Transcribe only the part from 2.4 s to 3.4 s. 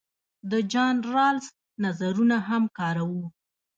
هم کاروو.